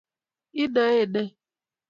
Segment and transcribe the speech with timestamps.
[0.63, 1.23] inoe ne?